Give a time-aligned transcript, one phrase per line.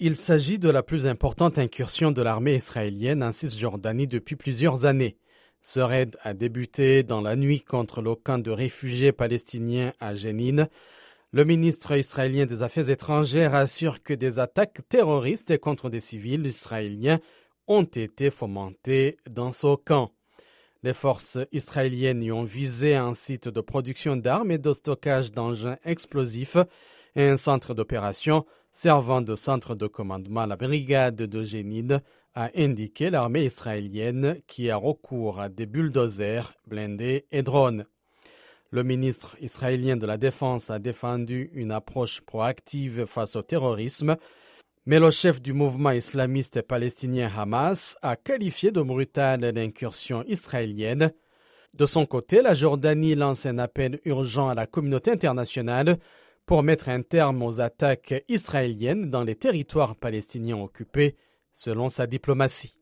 [0.00, 5.18] Il s'agit de la plus importante incursion de l'armée israélienne en Cisjordanie depuis plusieurs années.
[5.60, 10.68] Ce raid a débuté dans la nuit contre le camp de réfugiés palestiniens à Jénine.
[11.32, 17.18] Le ministre israélien des Affaires étrangères assure que des attaques terroristes contre des civils israéliens
[17.66, 20.12] ont été fomentées dans ce camp.
[20.84, 25.76] Les forces israéliennes y ont visé un site de production d'armes et de stockage d'engins
[25.84, 26.56] explosifs
[27.16, 28.46] et un centre d'opération
[28.80, 32.00] servant de centre de commandement la brigade de Génide,
[32.36, 37.86] a indiqué l'armée israélienne qui a recours à des bulldozers, blindés et drones.
[38.70, 44.16] Le ministre israélien de la Défense a défendu une approche proactive face au terrorisme,
[44.86, 51.10] mais le chef du mouvement islamiste palestinien Hamas a qualifié de brutale l'incursion israélienne.
[51.74, 55.98] De son côté, la Jordanie lance un appel urgent à la communauté internationale
[56.48, 61.14] pour mettre un terme aux attaques israéliennes dans les territoires palestiniens occupés,
[61.52, 62.74] selon sa diplomatie.